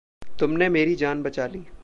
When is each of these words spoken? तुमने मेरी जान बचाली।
तुमने 0.39 0.69
मेरी 0.69 0.95
जान 0.95 1.23
बचाली। 1.23 1.65